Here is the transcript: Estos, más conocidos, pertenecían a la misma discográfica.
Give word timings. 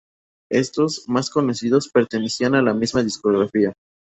Estos, 0.49 1.03
más 1.07 1.29
conocidos, 1.29 1.89
pertenecían 1.89 2.55
a 2.55 2.63
la 2.63 2.73
misma 2.73 3.03
discográfica. 3.03 3.73